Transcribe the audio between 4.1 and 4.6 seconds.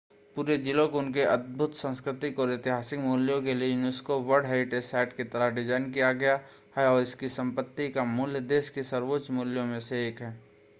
world